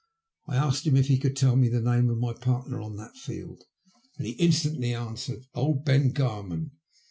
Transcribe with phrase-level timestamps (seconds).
[0.47, 3.15] I asked him if he could tell me the name of my partner on that
[3.17, 3.65] field,
[4.17, 6.71] and he instantly answered'' Old Ben Garman."